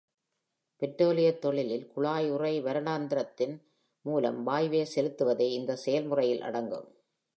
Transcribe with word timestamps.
பெட்ரோலியத் 0.79 1.39
தொழிலில், 1.39 1.87
குழாய்-உறை 1.87 2.63
வருடாந்திரத்தின் 2.63 3.61
மூலம் 4.01 4.47
வாயுவை 4.47 4.85
செலுத்துவதே 4.95 5.51
இந்த 5.51 5.75
செயல்முறையில் 5.75 6.41
அடங்கும். 6.41 7.01